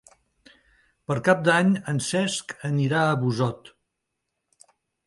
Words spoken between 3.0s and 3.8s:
a Busot.